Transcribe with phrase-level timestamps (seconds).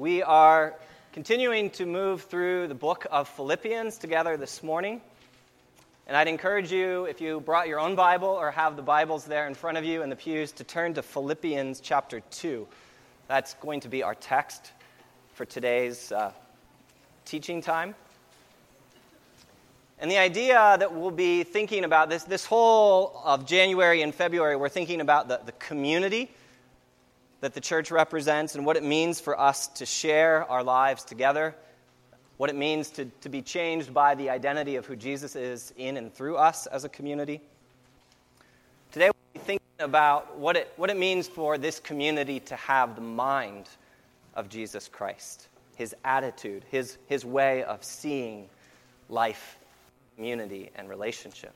[0.00, 0.76] We are
[1.12, 5.02] continuing to move through the book of Philippians together this morning.
[6.06, 9.46] And I'd encourage you, if you brought your own Bible or have the Bibles there
[9.46, 12.66] in front of you in the pews, to turn to Philippians chapter 2.
[13.28, 14.72] That's going to be our text
[15.34, 16.32] for today's uh,
[17.26, 17.94] teaching time.
[19.98, 24.56] And the idea that we'll be thinking about this, this whole of January and February,
[24.56, 26.30] we're thinking about the, the community
[27.40, 31.54] that the church represents and what it means for us to share our lives together,
[32.36, 35.96] what it means to, to be changed by the identity of who Jesus is in
[35.96, 37.40] and through us as a community.
[38.92, 42.94] Today, we'll be thinking about what it, what it means for this community to have
[42.94, 43.68] the mind
[44.34, 48.48] of Jesus Christ, his attitude, his, his way of seeing
[49.08, 49.58] life
[50.20, 51.54] community, and relationship.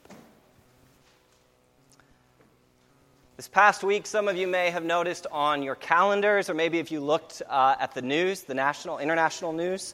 [3.36, 6.92] This past week, some of you may have noticed on your calendars, or maybe if
[6.92, 9.92] you looked uh, at the news, the national, international news,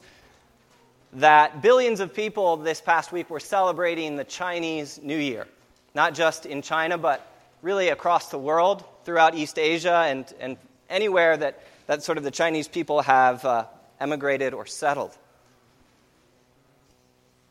[1.13, 5.47] that billions of people this past week were celebrating the Chinese New Year.
[5.95, 7.25] Not just in China, but
[7.63, 10.55] really across the world, throughout East Asia, and, and
[10.87, 13.65] anywhere that, that sort of the Chinese people have uh,
[13.99, 15.17] emigrated or settled.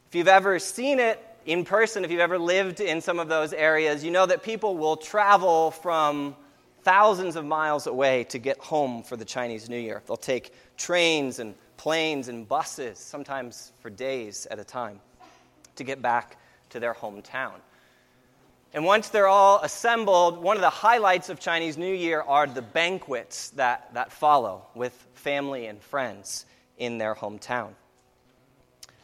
[0.09, 3.53] If you've ever seen it in person, if you've ever lived in some of those
[3.53, 6.37] areas, you know that people will travel from
[6.83, 10.03] thousands of miles away to get home for the Chinese New Year.
[10.07, 15.01] They'll take trains and planes and buses, sometimes for days at a time,
[15.77, 16.37] to get back
[16.71, 17.53] to their hometown.
[18.73, 22.63] And once they're all assembled, one of the highlights of Chinese New Year are the
[22.63, 26.47] banquets that, that follow with family and friends
[26.79, 27.71] in their hometown.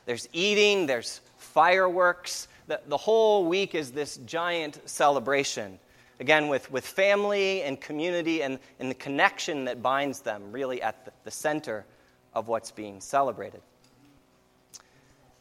[0.04, 1.20] There's eating, there's
[1.56, 2.48] fireworks.
[2.66, 5.78] The, the whole week is this giant celebration.
[6.20, 11.06] Again, with, with family and community and, and the connection that binds them really at
[11.06, 11.86] the, the center
[12.34, 13.62] of what's being celebrated.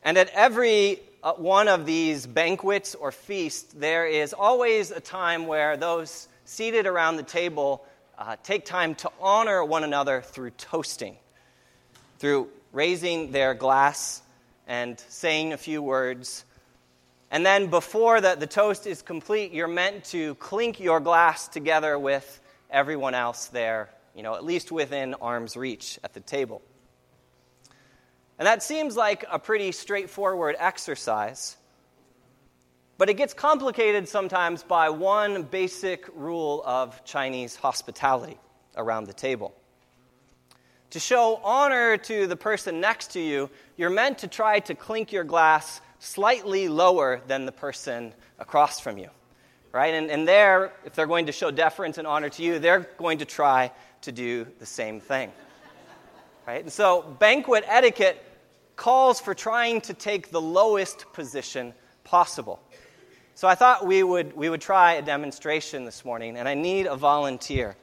[0.03, 5.47] And at every uh, one of these banquets or feasts, there is always a time
[5.47, 7.85] where those seated around the table
[8.17, 11.17] uh, take time to honor one another through toasting,
[12.19, 14.21] through raising their glass
[14.67, 16.45] and saying a few words.
[17.31, 21.97] And then, before the, the toast is complete, you're meant to clink your glass together
[21.97, 26.61] with everyone else there, you know, at least within arm's reach at the table.
[28.37, 31.57] And that seems like a pretty straightforward exercise.
[32.97, 38.37] But it gets complicated sometimes by one basic rule of Chinese hospitality
[38.77, 39.53] around the table.
[40.91, 45.11] To show honor to the person next to you, you're meant to try to clink
[45.11, 49.09] your glass slightly lower than the person across from you.
[49.71, 49.93] Right?
[49.93, 53.17] And, and there, if they're going to show deference and honor to you, they're going
[53.17, 55.31] to try to do the same thing.
[56.47, 56.61] Right?
[56.61, 58.23] And so, banquet etiquette
[58.75, 61.73] calls for trying to take the lowest position
[62.03, 62.61] possible.
[63.33, 66.85] So, I thought we would, we would try a demonstration this morning, and I need
[66.85, 67.75] a volunteer.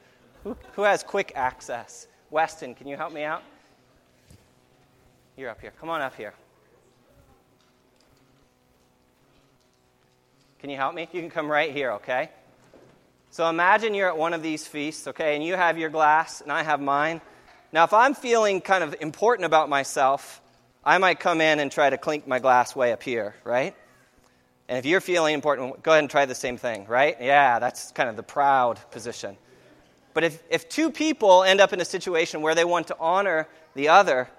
[0.43, 2.07] Who, who has quick access?
[2.33, 3.43] Weston, can you help me out?
[5.37, 5.71] You're up here.
[5.79, 6.33] Come on up here.
[10.57, 11.07] Can you help me?
[11.11, 12.31] You can come right here, okay?
[13.29, 16.51] So imagine you're at one of these feasts, okay, and you have your glass and
[16.51, 17.21] I have mine.
[17.71, 20.41] Now, if I'm feeling kind of important about myself,
[20.83, 23.75] I might come in and try to clink my glass way up here, right?
[24.67, 27.15] And if you're feeling important, go ahead and try the same thing, right?
[27.21, 29.37] Yeah, that's kind of the proud position.
[30.13, 33.47] But if, if two people end up in a situation where they want to honor
[33.73, 34.29] the other,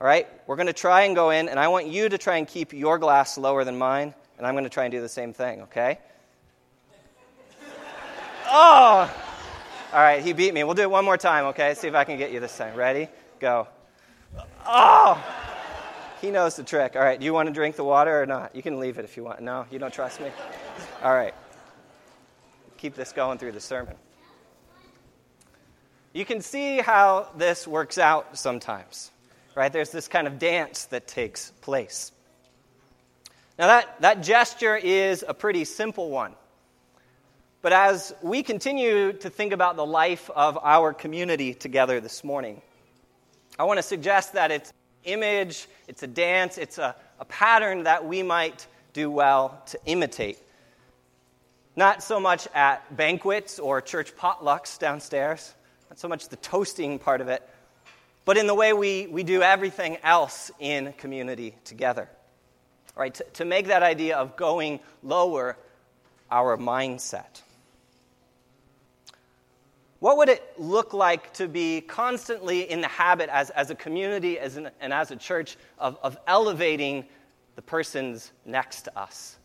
[0.00, 2.36] all right, we're going to try and go in, and I want you to try
[2.36, 5.08] and keep your glass lower than mine, and I'm going to try and do the
[5.08, 5.98] same thing, okay?
[8.46, 9.10] oh!
[9.92, 10.64] All right, he beat me.
[10.64, 11.72] We'll do it one more time, okay?
[11.74, 12.74] See if I can get you this time.
[12.74, 13.08] Ready?
[13.38, 13.68] Go.
[14.66, 15.24] Oh!
[16.20, 16.96] He knows the trick.
[16.96, 18.54] All right, do you want to drink the water or not?
[18.54, 19.40] You can leave it if you want.
[19.40, 20.30] No, you don't trust me?
[21.02, 21.34] All right.
[22.76, 23.94] Keep this going through the sermon.
[26.16, 29.10] You can see how this works out sometimes,
[29.54, 29.70] right?
[29.70, 32.10] There's this kind of dance that takes place.
[33.58, 36.32] Now, that, that gesture is a pretty simple one.
[37.60, 42.62] But as we continue to think about the life of our community together this morning,
[43.58, 44.72] I want to suggest that it's
[45.04, 50.38] image, it's a dance, it's a, a pattern that we might do well to imitate.
[51.76, 55.52] Not so much at banquets or church potlucks downstairs,
[55.90, 57.48] not so much the toasting part of it,
[58.24, 62.08] but in the way we, we do everything else in community together.
[62.96, 63.14] Right?
[63.14, 65.56] To, to make that idea of going lower
[66.30, 67.42] our mindset.
[69.98, 74.38] What would it look like to be constantly in the habit as, as a community
[74.38, 77.04] as an, and as a church of, of elevating
[77.54, 79.36] the persons next to us,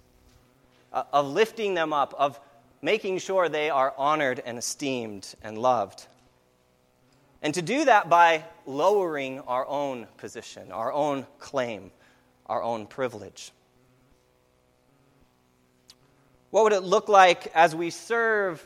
[0.91, 2.39] uh, of lifting them up, of
[2.81, 6.07] making sure they are honored and esteemed and loved?
[7.41, 11.91] And to do that by lowering our own position, our own claim,
[12.45, 13.51] our own privilege.
[16.51, 18.63] What would it look like as we serve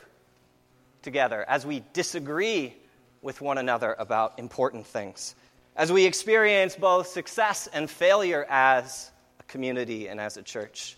[1.02, 2.74] together, as we disagree
[3.22, 5.34] with one another about important things,
[5.76, 10.96] as we experience both success and failure as a community and as a church?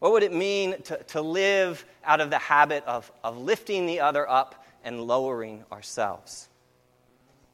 [0.00, 4.00] What would it mean to, to live out of the habit of, of lifting the
[4.00, 6.48] other up and lowering ourselves?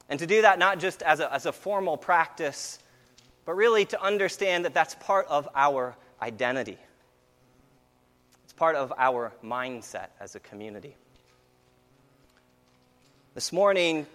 [0.09, 2.79] And to do that not just as a, as a formal practice,
[3.45, 6.77] but really to understand that that's part of our identity
[8.43, 10.95] It's part of our mindset as a community.
[13.35, 14.05] This morning,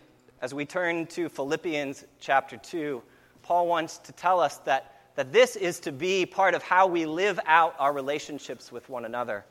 [0.42, 3.02] as we turn to Philippians chapter 2,
[3.42, 7.06] Paul wants to tell us that, that this is to be part of how we
[7.06, 9.44] live out our relationships with one another,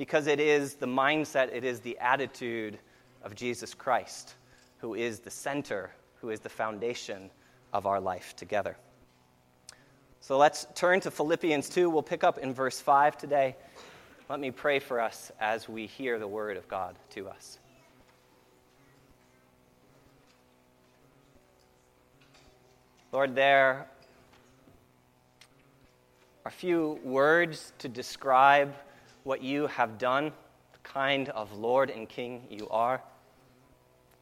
[0.00, 2.78] because it is the mindset, it is the attitude
[3.22, 4.32] of Jesus Christ,
[4.78, 5.90] who is the center,
[6.22, 7.28] who is the foundation
[7.74, 8.78] of our life together.
[10.20, 11.90] So let's turn to Philippians 2.
[11.90, 13.54] We'll pick up in verse 5 today.
[14.30, 17.58] Let me pray for us as we hear the word of God to us.
[23.12, 23.86] Lord, there are
[26.46, 28.72] a few words to describe
[29.24, 30.32] what you have done,
[30.72, 33.02] the kind of Lord and King you are.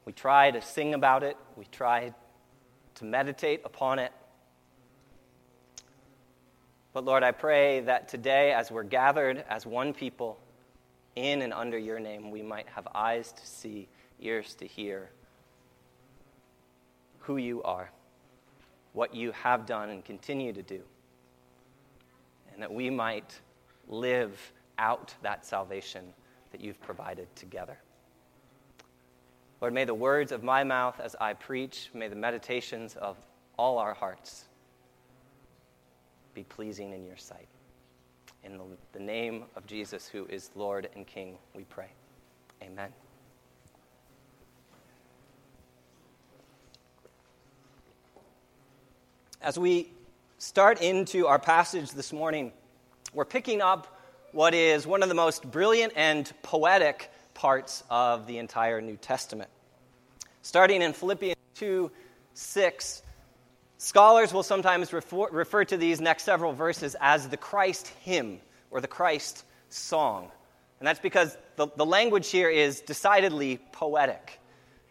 [0.05, 2.15] We try to sing about it, we try
[2.97, 4.13] to meditate upon it.
[6.93, 10.39] But Lord, I pray that today, as we're gathered as one people
[11.15, 13.89] in and under your name, we might have eyes to see,
[14.21, 15.11] ears to hear
[17.21, 17.91] who you are,
[18.95, 20.81] what you have done and continue to do,
[22.53, 23.39] and that we might
[23.87, 26.05] live out that salvation
[26.53, 27.79] that you've provided together.
[29.61, 33.17] Lord, may the words of my mouth as I preach, may the meditations of
[33.59, 34.45] all our hearts
[36.33, 37.49] be pleasing in your sight.
[38.45, 38.61] In
[38.93, 41.89] the, name of Jesus, who is Lord and King, we pray.
[42.63, 42.91] Amen.
[49.43, 49.91] As we
[50.39, 52.53] start into our passage this morning,
[53.13, 53.98] we're picking up
[54.33, 59.51] what is one of the most brilliant and poetic parts of the entire New Testament.
[60.43, 61.91] Starting in Philippians 2
[62.35, 63.03] 6,
[63.81, 68.41] Scholars will sometimes refer, refer, to these next several verses as the Christ hymn
[68.73, 70.33] or the Christ song.
[70.81, 74.41] And that's because the, the language here is decidedly poetic.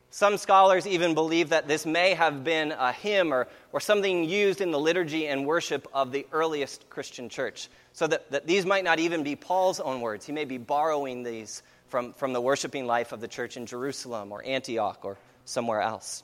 [0.09, 4.62] Some scholars even believe that this may have been a hymn or, or something used
[4.62, 7.68] in the liturgy and worship of the earliest Christian church.
[7.94, 10.25] So that, that these might not even be Paul's own words.
[10.25, 14.31] He may be borrowing these from, from the worshiping life of the church in Jerusalem
[14.31, 16.24] or Antioch or somewhere else.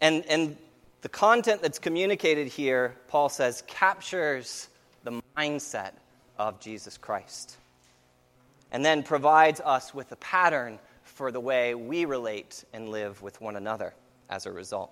[0.00, 0.56] And, and
[1.00, 4.68] the content that's communicated here, Paul says, captures
[5.02, 5.92] the mindset
[6.38, 7.56] of Jesus Christ
[8.74, 13.40] and then provides us with a pattern for the way we relate and live with
[13.40, 13.94] one another
[14.28, 14.90] as a result.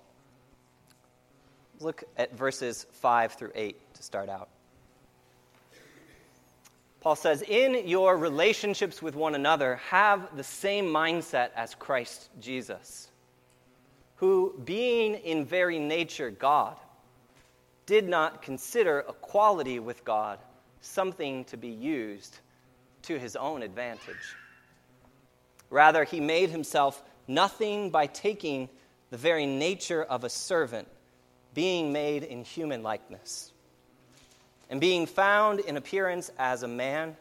[1.81, 4.47] Look at verses 5 through 8 to start out.
[7.01, 13.09] Paul says, In your relationships with one another, have the same mindset as Christ Jesus
[14.15, 16.77] who, being in very nature God,
[17.85, 20.39] did not consider equality with God
[20.79, 22.39] something to be used
[23.03, 24.35] to his own advantage.
[25.69, 28.69] Rather, he made himself nothing by taking
[29.09, 30.87] the very nature of a servant,
[31.53, 33.51] being made in human likeness.
[34.69, 37.15] And being found in appearance as a man,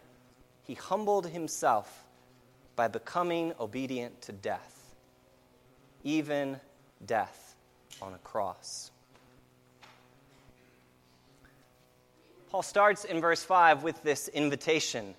[0.65, 2.05] he humbled himself
[2.77, 4.95] by becoming obedient to death,
[6.05, 6.59] even
[7.05, 7.57] death
[8.01, 8.91] on a cross.
[12.51, 15.15] Paul starts in verse 5 with this invitation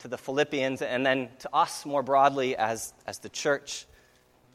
[0.00, 3.86] to the Philippians and then to us more broadly as, as the church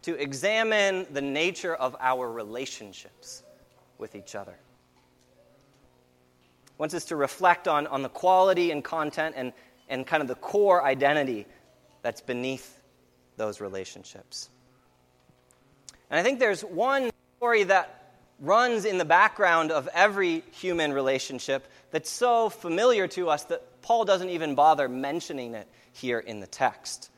[0.04, 3.44] to examine the nature of our relationships
[3.98, 4.56] with each other.
[6.66, 9.54] He wants us to reflect on, on the quality and content and,
[9.90, 11.48] and kind of the core identity
[12.02, 12.80] that's beneath
[13.38, 14.50] those relationships.
[16.10, 18.06] And I think there's one story that
[18.40, 24.04] runs in the background of every human relationship that's so familiar to us that, Paul
[24.04, 27.12] doesn't even bother mentioning it here in the text.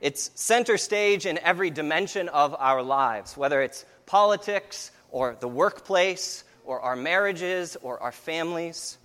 [0.00, 6.42] It's center stage in every dimension of our lives, whether it's politics or the workplace
[6.64, 8.96] or our marriages or our families.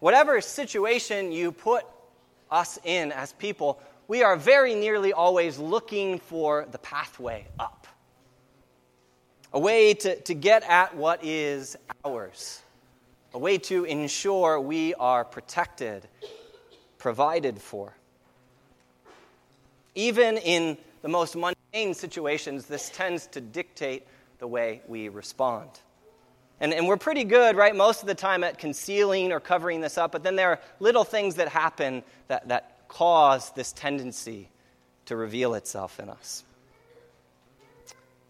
[0.00, 1.84] Whatever situation you put
[2.50, 7.86] us in as people, we are very nearly always looking for the pathway up.
[9.52, 12.62] A way to, to get at what is ours.
[13.34, 16.06] A way to ensure we are protected,
[16.98, 17.92] provided for.
[19.96, 24.06] Even in the most mundane situations, this tends to dictate
[24.38, 25.68] the way we respond.
[26.60, 29.98] And, and we're pretty good, right, most of the time at concealing or covering this
[29.98, 34.48] up, but then there are little things that happen that, that cause this tendency
[35.06, 36.44] to reveal itself in us.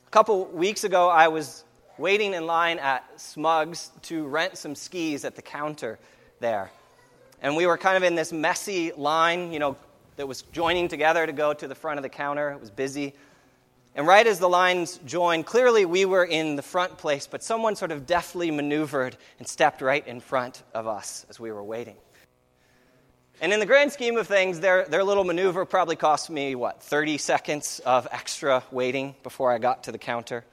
[0.06, 1.63] A couple weeks ago, I was
[1.98, 5.98] waiting in line at Smugs to rent some skis at the counter
[6.40, 6.70] there.
[7.42, 9.76] And we were kind of in this messy line, you know,
[10.16, 12.50] that was joining together to go to the front of the counter.
[12.50, 13.14] It was busy.
[13.96, 17.76] And right as the lines joined, clearly we were in the front place, but someone
[17.76, 21.96] sort of deftly maneuvered and stepped right in front of us as we were waiting.
[23.40, 26.82] And in the grand scheme of things, their, their little maneuver probably cost me, what,
[26.82, 30.44] 30 seconds of extra waiting before I got to the counter.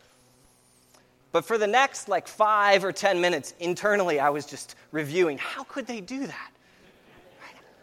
[1.31, 5.63] But for the next like five or 10 minutes, internally, I was just reviewing how
[5.63, 6.51] could they do that?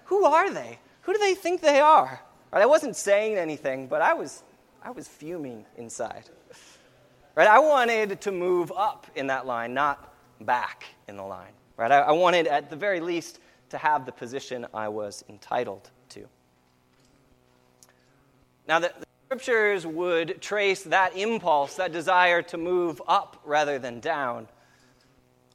[0.04, 0.78] Who are they?
[1.02, 2.20] Who do they think they are?
[2.52, 2.62] Right?
[2.62, 4.42] I wasn't saying anything, but I was,
[4.82, 6.24] I was fuming inside.
[7.34, 7.46] Right?
[7.46, 11.52] I wanted to move up in that line, not back in the line.
[11.76, 11.90] Right?
[11.90, 13.38] I, I wanted, at the very least,
[13.70, 16.26] to have the position I was entitled to.
[18.66, 18.92] Now, the
[19.28, 24.48] scriptures would trace that impulse, that desire to move up rather than down,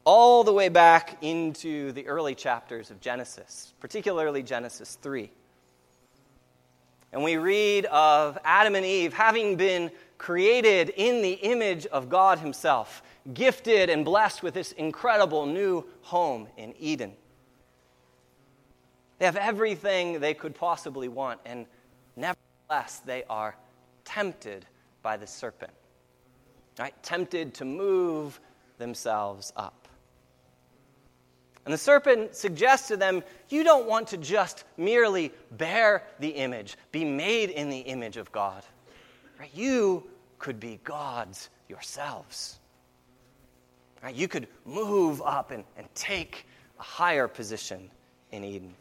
[0.06, 5.28] all the way back into the early chapters of Genesis, particularly Genesis 3.
[7.14, 9.90] And we read of Adam and Eve having been
[10.20, 13.02] created in the image of God Himself,
[13.34, 17.14] gifted and blessed with this incredible new home in Eden.
[19.18, 21.66] They have everything they could possibly want, and
[22.16, 23.56] nevertheless, they are
[24.14, 24.66] tempted
[25.02, 25.72] by the serpent.
[26.80, 26.94] Right?
[27.04, 28.40] Tempted to move
[28.78, 29.88] themselves up.
[31.66, 36.78] And the serpent suggests to them, You don't want to just merely bear the image,
[36.92, 38.64] be made in the image of God.
[39.40, 39.52] Right?
[39.54, 40.04] You
[40.40, 42.60] could be gods yourselves.
[44.04, 44.16] Right?
[44.16, 46.46] You could move up and, and take
[46.80, 47.90] a higher position
[48.32, 48.74] in Eden.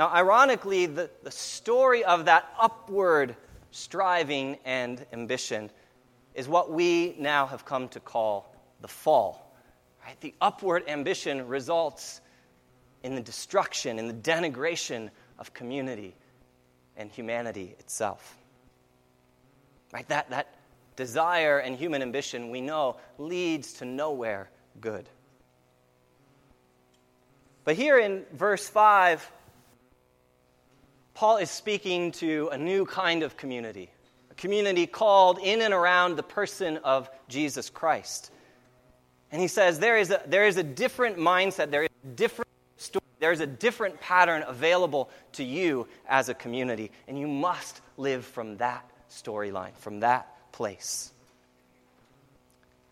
[0.00, 3.36] Now, ironically, the, the story of that upward
[3.70, 5.70] striving and ambition
[6.34, 9.54] is what we now have come to call the fall.
[10.02, 10.18] Right?
[10.22, 12.22] The upward ambition results
[13.02, 16.16] in the destruction, in the denigration of community
[16.96, 18.38] and humanity itself.
[19.92, 20.08] Right?
[20.08, 20.54] That, that
[20.96, 24.48] desire and human ambition, we know, leads to nowhere
[24.80, 25.10] good.
[27.64, 29.30] But here in verse 5,
[31.20, 33.90] Paul is speaking to a new kind of community,
[34.30, 38.30] a community called in and around the person of Jesus Christ.
[39.30, 42.48] And he says there is a, there is a different mindset, there is a different
[42.78, 46.90] story, there is a different pattern available to you as a community.
[47.06, 51.12] And you must live from that storyline, from that place.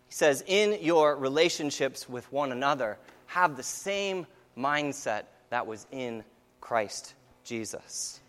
[0.07, 6.23] He says, in your relationships with one another, have the same mindset that was in
[6.61, 8.19] Christ Jesus.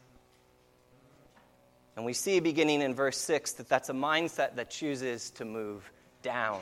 [1.97, 5.90] And we see beginning in verse 6 that that's a mindset that chooses to move
[6.23, 6.61] down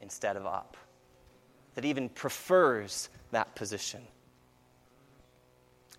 [0.00, 0.76] instead of up,
[1.74, 4.00] that even prefers that position.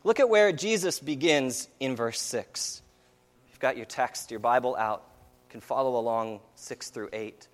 [0.04, 2.82] Look at where Jesus begins in verse 6.
[3.50, 5.04] You've got your text, your Bible out,
[5.48, 7.48] you can follow along 6 through 8.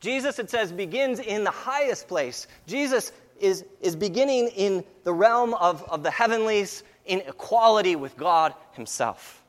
[0.00, 2.46] Jesus, it says, begins in the highest place.
[2.66, 8.54] Jesus is, is beginning in the realm of, of the heavenlies, in equality with God
[8.72, 9.42] Himself.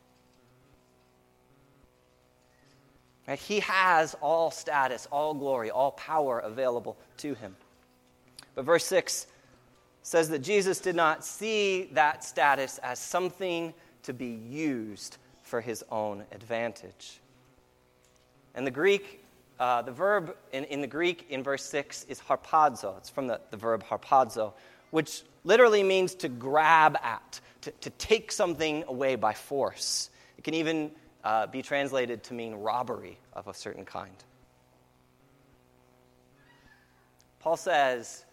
[3.27, 3.39] Right?
[3.39, 7.55] He has all status, all glory, all power available to him.
[8.55, 9.27] But verse 6
[10.03, 15.83] says that Jesus did not see that status as something to be used for his
[15.89, 17.19] own advantage.
[18.55, 19.23] And the Greek,
[19.59, 22.97] uh, the verb in, in the Greek in verse 6 is harpazo.
[22.97, 24.53] It's from the, the verb harpazo,
[24.91, 30.09] which literally means to grab at, to, to take something away by force.
[30.37, 30.91] It can even
[31.23, 34.15] uh, be translated to mean robbery of a certain kind.
[37.39, 38.25] Paul says,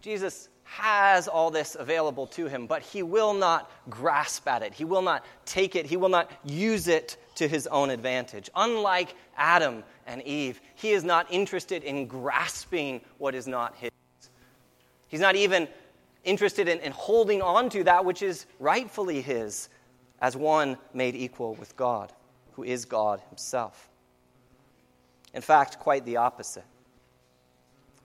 [0.00, 4.72] Jesus has all this available to him, but he will not grasp at it.
[4.72, 5.84] He will not take it.
[5.84, 8.48] He will not use it to his own advantage.
[8.54, 13.90] Unlike Adam and Eve, he is not interested in grasping what is not his.
[15.08, 15.66] He's not even
[16.24, 19.68] interested in, in holding on to that which is rightfully his
[20.20, 22.12] as one made equal with God,
[22.52, 23.88] who is God himself.
[25.32, 26.64] In fact, quite the opposite.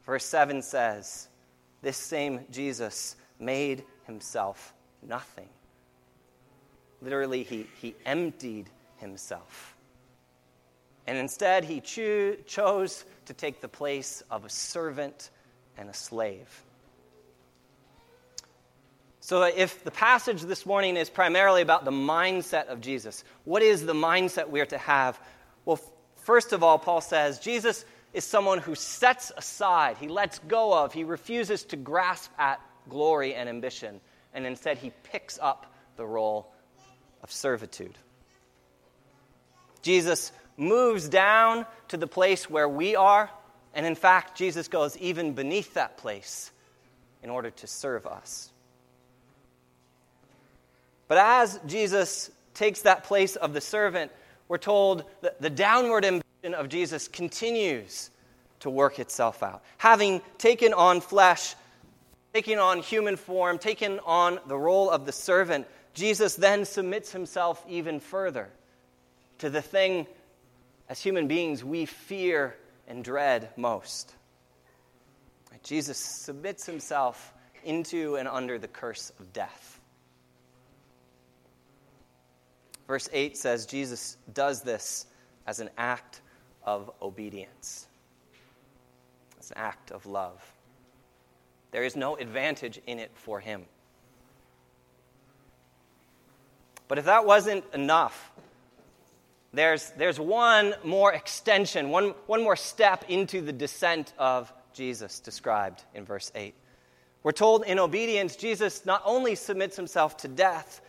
[0.05, 1.27] Verse 7 says,
[1.81, 5.49] This same Jesus made himself nothing.
[7.01, 9.75] Literally, he, he emptied himself.
[11.07, 15.29] And instead, he cho- chose to take the place of a servant
[15.77, 16.64] and a slave.
[19.25, 23.83] So, if the passage this morning is primarily about the mindset of Jesus, what is
[23.83, 25.19] the mindset we are to have?
[25.65, 25.79] Well,
[26.17, 30.93] first of all, Paul says Jesus is someone who sets aside, he lets go of,
[30.93, 33.99] he refuses to grasp at glory and ambition,
[34.35, 36.53] and instead he picks up the role
[37.23, 37.97] of servitude.
[39.81, 43.31] Jesus moves down to the place where we are,
[43.73, 46.51] and in fact, Jesus goes even beneath that place
[47.23, 48.51] in order to serve us.
[51.07, 54.11] But as Jesus takes that place of the servant,
[54.47, 58.09] we're told that the downward ambition of Jesus continues
[58.61, 59.63] to work itself out.
[59.77, 61.55] Having taken on flesh,
[62.33, 67.63] taking on human form, taken on the role of the servant, Jesus then submits himself
[67.69, 68.49] even further
[69.39, 70.07] to the thing
[70.89, 72.55] as human beings we fear
[72.87, 74.13] and dread most.
[75.63, 77.33] Jesus submits himself
[77.63, 79.74] into and under the curse of death.
[82.87, 85.07] Verse 8 says Jesus does this
[85.47, 86.21] as an act
[86.63, 87.87] of obedience,
[89.39, 90.41] as an act of love.
[91.71, 93.65] There is no advantage in it for him.
[96.87, 98.31] But if that wasn't enough,
[99.53, 105.83] there's, there's one more extension, one, one more step into the descent of Jesus described
[105.93, 106.53] in verse 8.
[107.23, 110.81] We're told in obedience, Jesus not only submits himself to death,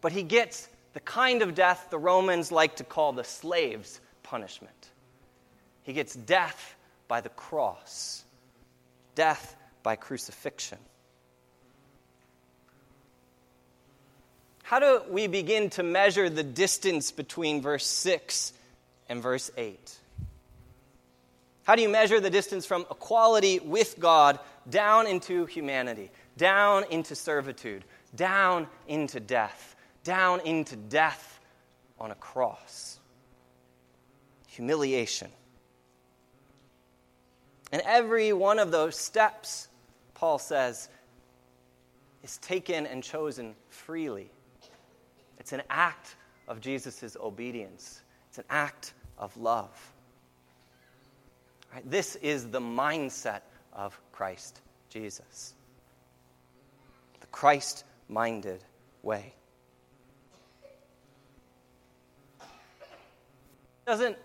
[0.00, 4.90] but he gets the kind of death the Romans like to call the slave's punishment.
[5.82, 6.76] He gets death
[7.08, 8.24] by the cross,
[9.14, 10.78] death by crucifixion.
[14.62, 18.54] How do we begin to measure the distance between verse 6
[19.10, 19.98] and verse 8?
[21.64, 27.14] How do you measure the distance from equality with God down into humanity, down into
[27.14, 29.73] servitude, down into death?
[30.04, 31.40] Down into death
[31.98, 33.00] on a cross.
[34.48, 35.30] Humiliation.
[37.72, 39.68] And every one of those steps,
[40.14, 40.88] Paul says,
[42.22, 44.30] is taken and chosen freely.
[45.40, 46.14] It's an act
[46.46, 49.92] of Jesus' obedience, it's an act of love.
[51.72, 51.88] Right?
[51.90, 53.40] This is the mindset
[53.72, 55.54] of Christ Jesus.
[57.20, 58.62] The Christ minded
[59.02, 59.34] way.
[63.94, 64.18] Doesn't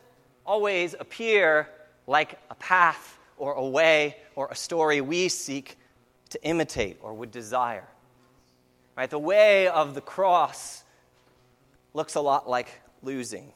[0.48, 1.70] always appear
[2.08, 5.78] like a path or a way or a story we seek
[6.30, 7.88] to imitate or would desire.
[8.98, 9.08] Right?
[9.08, 10.84] The way of the cross
[11.94, 13.54] looks a lot like losing.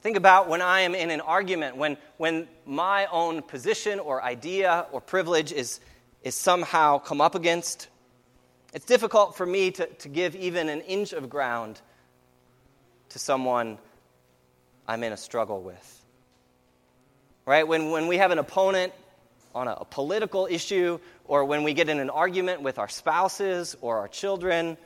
[0.00, 4.86] Think about when I am in an argument, when, when my own position or idea
[4.90, 5.80] or privilege is,
[6.22, 7.88] is somehow come up against.
[8.72, 11.82] It's difficult for me to, to give even an inch of ground
[13.10, 13.78] to someone
[14.88, 16.04] I'm in a struggle with.
[17.46, 17.66] Right?
[17.66, 18.92] When, when we have an opponent
[19.54, 23.76] on a, a political issue, or when we get in an argument with our spouses
[23.80, 24.76] or our children,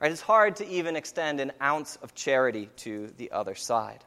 [0.00, 4.04] right, it's hard to even extend an ounce of charity to the other side.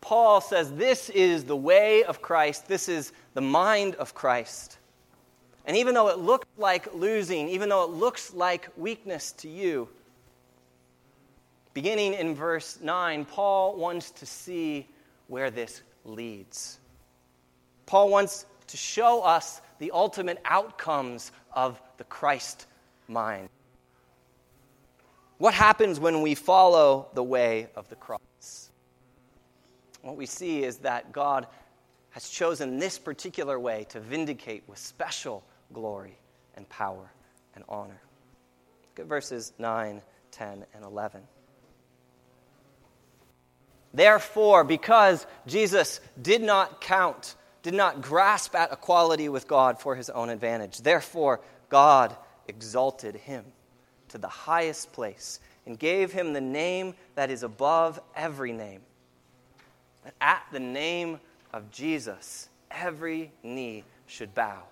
[0.00, 4.78] Paul says this is the way of Christ, this is the mind of Christ.
[5.68, 9.86] And even though it looks like losing, even though it looks like weakness to you,
[11.74, 14.86] beginning in verse 9, Paul wants to see
[15.26, 16.78] where this leads.
[17.84, 22.64] Paul wants to show us the ultimate outcomes of the Christ
[23.06, 23.50] mind.
[25.36, 28.70] What happens when we follow the way of the cross?
[30.00, 31.46] What we see is that God
[32.12, 36.18] has chosen this particular way to vindicate with special glory
[36.54, 37.10] and power
[37.54, 38.00] and honor.
[38.90, 41.22] Look at verses 9, 10, and 11.
[43.94, 50.10] Therefore, because Jesus did not count, did not grasp at equality with God for his
[50.10, 53.44] own advantage, therefore, God exalted him
[54.08, 58.80] to the highest place and gave him the name that is above every name.
[60.04, 61.20] That at the name
[61.52, 64.62] of Jesus, every knee should bow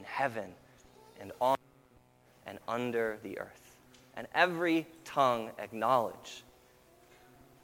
[0.00, 0.50] in heaven
[1.20, 1.56] and on
[2.46, 3.76] and under the earth,
[4.16, 6.42] and every tongue acknowledge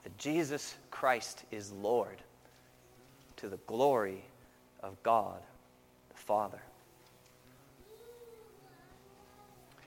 [0.04, 2.18] that Jesus Christ is Lord
[3.36, 4.22] to the glory
[4.82, 5.40] of God
[6.10, 6.60] the Father.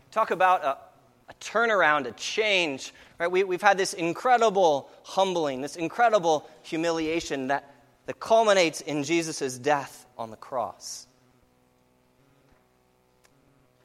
[0.10, 0.78] Talk about a,
[1.30, 2.94] a turnaround, a change.
[3.20, 3.30] Right?
[3.30, 7.72] We, we've had this incredible humbling, this incredible humiliation that,
[8.08, 11.06] that culminates in Jesus' death on the cross.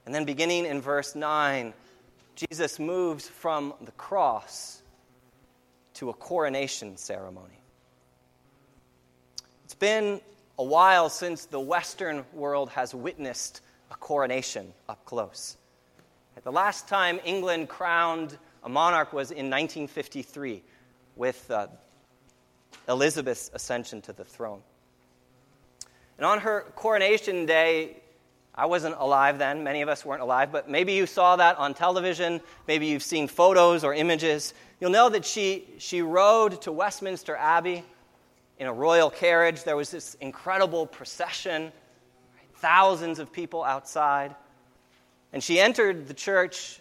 [0.06, 1.72] And then, beginning in verse 9,
[2.36, 4.82] Jesus moves from the cross
[5.94, 7.60] to a coronation ceremony.
[9.64, 10.20] It's been
[10.58, 15.56] a while since the Western world has witnessed a coronation up close.
[16.42, 20.62] The last time England crowned a monarch was in 1953
[21.16, 21.68] with uh,
[22.88, 24.60] Elizabeth's ascension to the throne.
[26.18, 27.96] And on her coronation day,
[28.56, 29.64] I wasn't alive then.
[29.64, 32.40] Many of us weren't alive, but maybe you saw that on television.
[32.68, 34.54] Maybe you've seen photos or images.
[34.80, 37.84] You'll know that she, she rode to Westminster Abbey
[38.58, 39.64] in a royal carriage.
[39.64, 41.72] There was this incredible procession,
[42.56, 44.36] thousands of people outside.
[45.32, 46.78] And she entered the church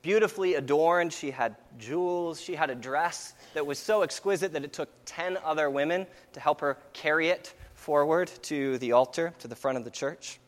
[0.00, 1.12] beautifully adorned.
[1.12, 2.40] She had jewels.
[2.40, 6.40] She had a dress that was so exquisite that it took 10 other women to
[6.40, 10.38] help her carry it forward to the altar, to the front of the church.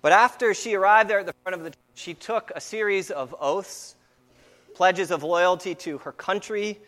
[0.00, 3.10] But after she arrived there at the front of the church, she took a series
[3.10, 3.96] of oaths,
[4.74, 6.78] pledges of loyalty to her country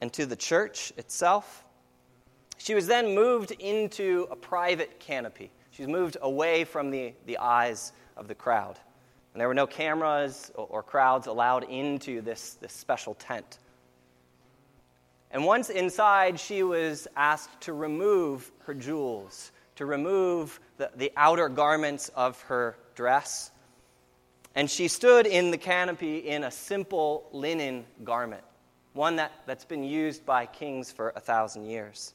[0.00, 1.64] and to the church itself.
[2.56, 5.50] She was then moved into a private canopy.
[5.70, 8.78] She was moved away from the, the eyes of the crowd.
[9.32, 13.58] And there were no cameras or, or crowds allowed into this, this special tent.
[15.30, 21.48] And once inside, she was asked to remove her jewels, to remove the, the outer
[21.48, 23.50] garments of her dress.
[24.54, 28.42] And she stood in the canopy in a simple linen garment,
[28.92, 32.12] one that, that's been used by kings for a thousand years.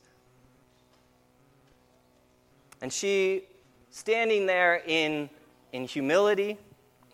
[2.84, 3.46] And she,
[3.90, 5.28] standing there in,
[5.74, 6.60] in humility,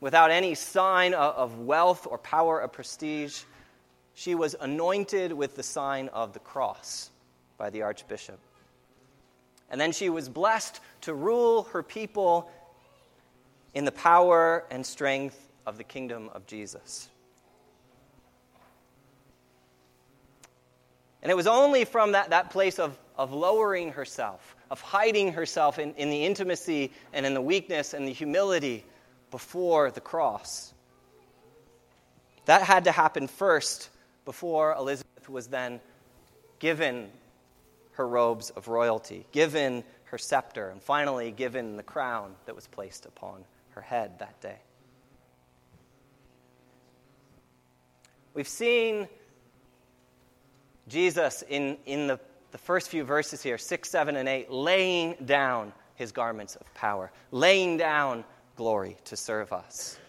[0.02, 3.44] without any sign of, of wealth or power or prestige,
[4.16, 7.10] she was anointed with the sign of the cross
[7.58, 8.38] by the archbishop.
[9.72, 12.52] And then she was blessed to rule her people
[13.74, 17.08] in the power and strength of the kingdom of Jesus.
[21.22, 25.80] And it was only from that, that place of, of lowering herself, of hiding herself
[25.80, 28.84] in, in the intimacy and in the weakness and the humility
[29.30, 30.74] before the cross.
[32.46, 33.90] That had to happen first
[34.26, 35.80] before Elizabeth was then
[36.60, 37.10] given
[38.02, 43.06] her robes of royalty, given her scepter, and finally given the crown that was placed
[43.06, 44.58] upon her head that day.
[48.34, 49.08] We've seen
[50.88, 55.72] Jesus in, in the, the first few verses here, 6, 7, and 8, laying down
[55.94, 58.24] his garments of power, laying down
[58.56, 60.00] glory to serve us.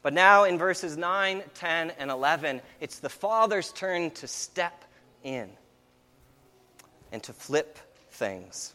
[0.00, 4.86] But now in verses 9, 10, and 11, it's the Father's turn to step
[5.22, 5.50] in
[7.12, 7.78] and to flip
[8.10, 8.74] things.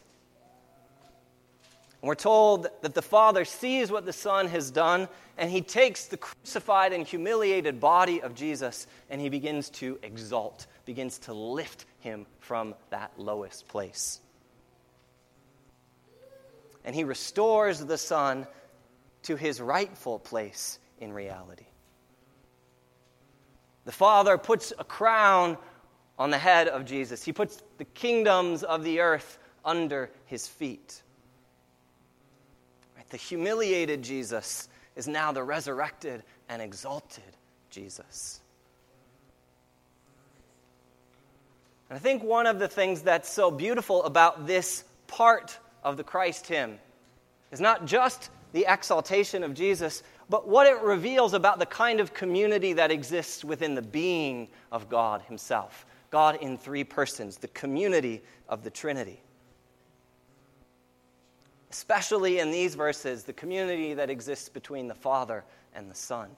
[2.02, 6.06] And we're told that the Father sees what the Son has done, and he takes
[6.06, 11.86] the crucified and humiliated body of Jesus and he begins to exalt, begins to lift
[12.02, 14.19] him from that lowest place.
[16.84, 18.48] And he restores the Son
[19.24, 21.65] to his rightful place in reality.
[23.86, 25.58] The Father puts a crown
[26.17, 27.23] on the head of Jesus.
[27.23, 31.02] He puts the kingdoms of the earth under his feet.
[32.95, 33.10] Right?
[33.10, 37.23] The humiliated Jesus is now the resurrected and exalted
[37.69, 38.39] Jesus.
[41.89, 46.04] And I think one of the things that's so beautiful about this part of the
[46.04, 46.80] Christ hymn
[47.52, 52.13] is not just the exaltation of Jesus, but what it reveals about the kind of
[52.13, 55.86] community that exists within the being of God Himself.
[56.13, 59.19] God in three persons, the community of the Trinity.
[61.71, 66.30] Especially in these verses, the community that exists between the Father and the Son.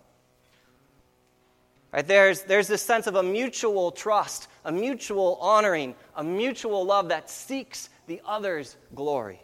[1.92, 2.08] Right?
[2.08, 7.30] There's, there's this sense of a mutual trust, a mutual honoring, a mutual love that
[7.30, 9.42] seeks the other's glory.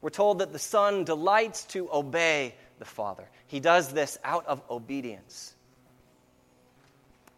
[0.00, 3.28] We're told that the Son delights to obey the Father.
[3.48, 5.56] He does this out of obedience.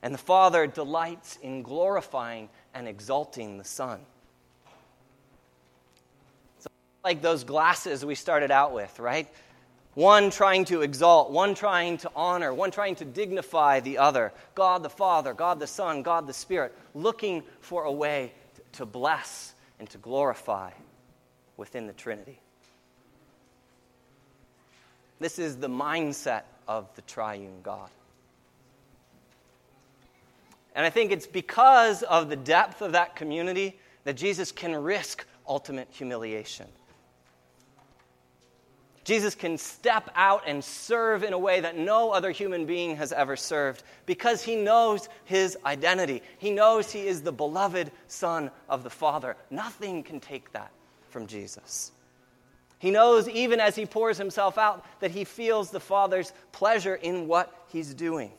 [0.02, 4.00] And the Father delights in glorifying and exalting the Son.
[6.58, 6.68] So,
[7.04, 9.28] like those glasses we started out with, right?
[9.94, 14.32] One trying to exalt, one trying to honor, one trying to dignify the other.
[14.54, 18.32] God the Father, God the Son, God the Spirit, looking for a way
[18.72, 20.70] to bless and to glorify
[21.56, 22.40] within the Trinity.
[25.20, 27.90] This is the mindset of the triune God.
[30.74, 35.26] And I think it's because of the depth of that community that Jesus can risk
[35.46, 36.66] ultimate humiliation.
[39.04, 43.12] Jesus can step out and serve in a way that no other human being has
[43.12, 46.22] ever served because he knows his identity.
[46.38, 49.36] He knows he is the beloved Son of the Father.
[49.50, 50.70] Nothing can take that
[51.08, 51.90] from Jesus.
[52.78, 57.26] He knows, even as he pours himself out, that he feels the Father's pleasure in
[57.26, 58.30] what he's doing.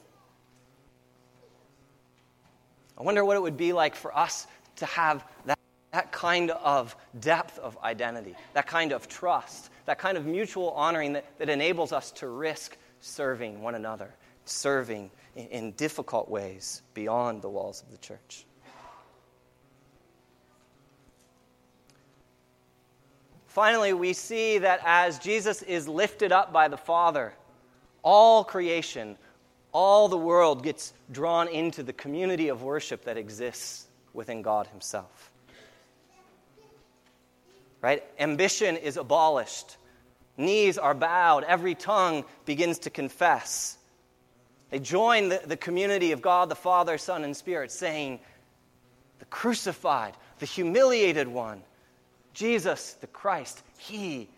[2.97, 5.60] I wonder what it would be like for us to have that,
[5.91, 11.13] that kind of depth of identity, that kind of trust, that kind of mutual honoring
[11.13, 14.13] that, that enables us to risk serving one another,
[14.45, 18.45] serving in, in difficult ways beyond the walls of the church.
[23.47, 27.34] Finally, we see that as Jesus is lifted up by the Father,
[28.01, 29.15] all creation,
[29.73, 35.31] all the world gets drawn into the community of worship that exists within God Himself
[37.83, 38.01] right?
[38.17, 39.77] Ambition is abolished.
[40.38, 41.43] Knees are bowed.
[41.43, 43.77] Every tongue begins to confess.
[44.71, 48.21] They join the, the community of God, the Father, Son, and Spirit, saying,
[49.19, 51.62] The crucified, the humiliated one,
[52.33, 54.29] Jesus the Christ, He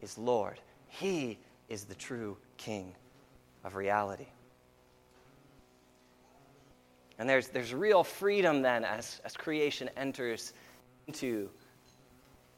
[0.00, 0.58] is Lord.
[0.88, 2.94] He is the true King
[3.64, 4.28] of reality.
[7.18, 10.52] And there's, there's real freedom then as, as creation enters
[11.06, 11.50] into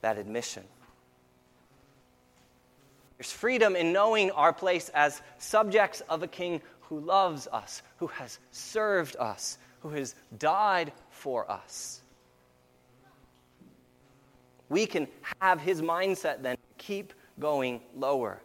[0.01, 0.65] that admission.
[3.19, 8.07] There's freedom in knowing our place as subjects of a king who loves us, who
[8.09, 12.03] has served us, who has died for us.
[14.69, 15.09] We can
[15.41, 18.41] have his mindset then keep going lower.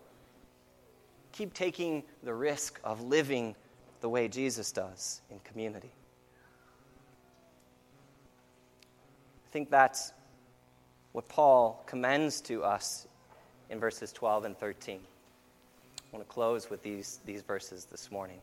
[1.31, 3.55] Keep taking the risk of living
[4.01, 5.91] the way Jesus does in community.
[9.49, 10.13] I think that's
[11.13, 13.07] what Paul commends to us
[13.71, 14.99] in verses 12 and 13.
[14.99, 18.37] I want to close with these, these verses this morning.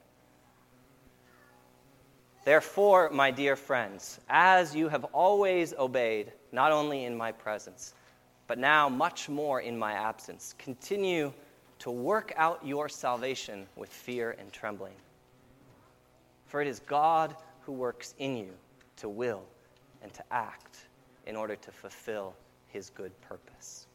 [2.45, 7.95] Therefore, my dear friends, as you have always obeyed, not only in my presence,
[8.49, 11.33] but now much more in my absence, continue
[11.79, 14.95] to work out your salvation with fear and trembling.
[16.47, 18.51] For it is God who works in you
[18.97, 19.45] to will
[20.03, 20.86] and to act
[21.27, 22.35] in order to fulfill
[22.69, 23.87] his good purpose.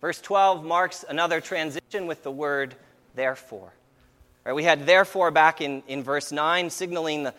[0.00, 2.74] Verse 12 marks another transition with the word
[3.14, 3.72] therefore.
[4.44, 7.34] Right, we had therefore back in, in verse 9, signaling the,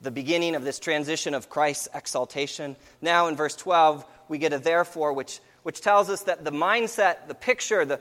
[0.00, 2.76] the beginning of this transition of Christ's exaltation.
[3.02, 7.26] Now in verse 12, we get a therefore, which, which tells us that the mindset,
[7.26, 8.00] the picture, the,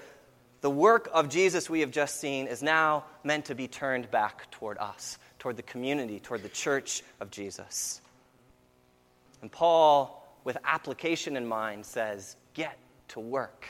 [0.62, 4.50] the work of Jesus we have just seen is now meant to be turned back
[4.52, 8.02] toward us, toward the community, toward the church of Jesus.
[9.41, 12.78] And Paul with application in mind, says, get
[13.10, 13.67] to work.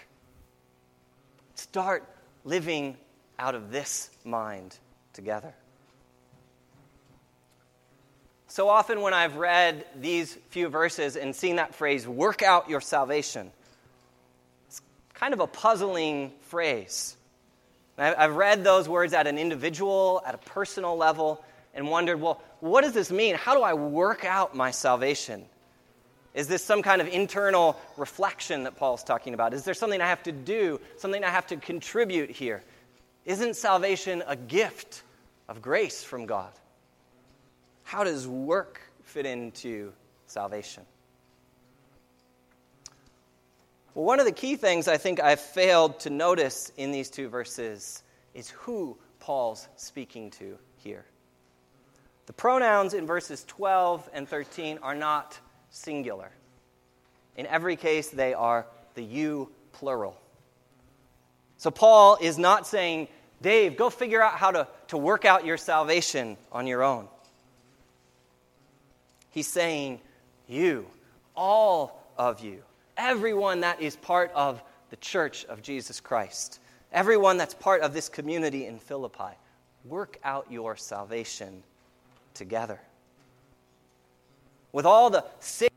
[1.56, 2.08] Start
[2.44, 2.98] living
[3.40, 4.78] out of this mind
[5.14, 5.56] together.
[8.48, 12.82] So often, when I've read these few verses and seen that phrase, work out your
[12.82, 13.52] salvation,
[14.68, 14.82] it's
[15.14, 17.18] kind of a puzzling phrase.
[17.98, 22.84] I've read those words at an individual, at a personal level, and wondered, well, what
[22.84, 23.36] does this mean?
[23.36, 25.46] How do I work out my salvation?
[26.36, 29.54] Is this some kind of internal reflection that Paul's talking about?
[29.54, 32.62] Is there something I have to do, something I have to contribute here?
[33.24, 35.04] Isn't salvation a gift
[35.48, 36.52] of grace from God?
[37.84, 39.94] How does work fit into
[40.28, 40.84] salvation?
[43.94, 47.30] Well, one of the key things I think I've failed to notice in these two
[47.30, 51.06] verses is who Paul's speaking to here.
[52.26, 55.40] The pronouns in verses 12 and 13 are not
[55.76, 56.32] singular.
[57.36, 60.18] In every case, they are the you plural.
[61.58, 63.10] So Paul is not saying,
[63.42, 67.08] Dave, go figure out how to, to work out your salvation on your own.
[69.32, 70.00] He's saying,
[70.48, 70.88] You,
[71.36, 72.64] all of you,
[72.96, 76.60] everyone that is part of the church of Jesus Christ,
[76.94, 79.36] everyone that's part of this community in Philippi,
[79.84, 81.64] work out your salvation
[82.34, 82.80] together.
[84.76, 85.72] With all the saving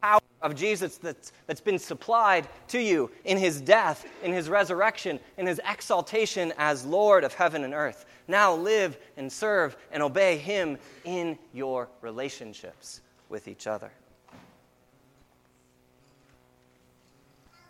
[0.00, 5.20] power of Jesus that's, that's been supplied to you in his death, in his resurrection,
[5.36, 10.38] in his exaltation as Lord of heaven and earth, now live and serve and obey
[10.38, 13.90] him in your relationships with each other.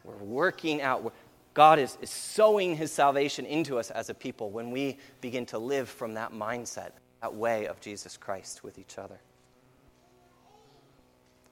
[0.04, 1.12] We're working out.
[1.54, 5.58] God is, is sowing his salvation into us as a people when we begin to
[5.58, 9.18] live from that mindset, that way of Jesus Christ with each other.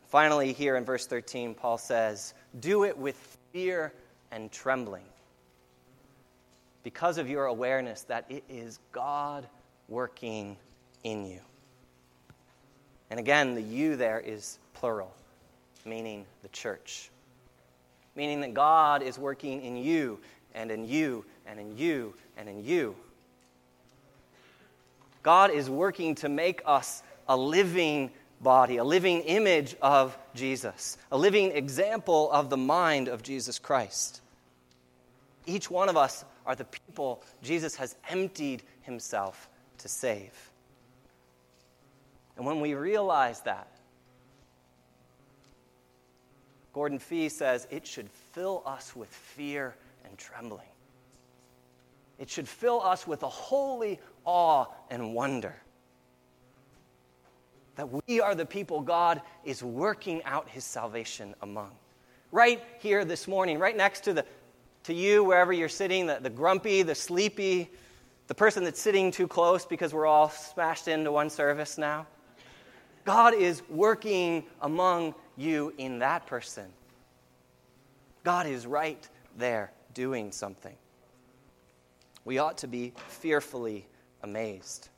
[0.07, 3.93] Finally, here in verse 13, Paul says, Do it with fear
[4.31, 5.05] and trembling
[6.83, 9.47] because of your awareness that it is God
[9.89, 10.57] working
[11.03, 11.41] in you.
[13.11, 15.13] And again, the you there is plural,
[15.85, 17.11] meaning the church
[18.17, 20.19] meaning that God is working in you
[20.55, 22.97] and in you and in you and in you.
[25.23, 31.19] God is working to make us a living body, a living image of Jesus, a
[31.19, 34.21] living example of the mind of Jesus Christ.
[35.47, 40.33] Each one of us are the people Jesus has emptied himself to save.
[42.37, 43.69] And when we realize that,
[46.73, 50.69] Gordon Fee says it should fill us with fear and trembling.
[52.19, 55.55] It should fill us with a holy awe and wonder
[57.77, 61.73] that we are the people God is working out his salvation among.
[62.33, 64.25] Right here this morning, right next to, the,
[64.85, 67.71] to you, wherever you're sitting, the, the grumpy, the sleepy,
[68.27, 72.07] the person that's sitting too close because we're all smashed into one service now.
[73.05, 76.67] God is working among you in that person.
[78.25, 79.09] God is right
[79.39, 80.75] there doing something.
[82.25, 83.87] We ought to be fearfully
[84.25, 84.89] amazed.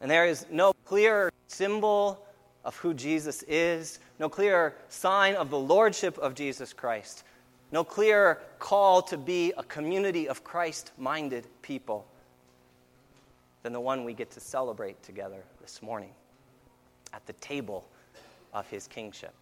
[0.00, 2.24] And there is no clearer symbol
[2.64, 7.24] of who Jesus is, no clearer sign of the lordship of Jesus Christ,
[7.72, 12.06] no clearer call to be a community of Christ minded people
[13.62, 16.10] than the one we get to celebrate together this morning
[17.12, 17.86] at the table
[18.52, 19.34] of his kingship.